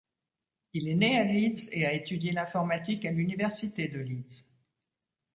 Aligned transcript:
Il 0.73 0.87
est 0.87 0.95
né 0.95 1.19
à 1.19 1.23
Leeds 1.25 1.69
et 1.73 1.85
a 1.85 1.93
étudié 1.93 2.31
l'informatique 2.31 3.05
à 3.05 3.11
l'Université 3.11 3.87
de 3.87 3.99
Leeds. 3.99 4.47